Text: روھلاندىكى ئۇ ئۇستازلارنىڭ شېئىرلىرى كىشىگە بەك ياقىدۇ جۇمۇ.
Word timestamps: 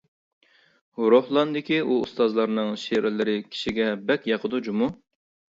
روھلاندىكى 1.13 1.77
ئۇ 1.83 1.97
ئۇستازلارنىڭ 2.05 2.71
شېئىرلىرى 2.85 3.37
كىشىگە 3.57 3.87
بەك 4.09 4.27
ياقىدۇ 4.35 4.65
جۇمۇ. 4.71 4.91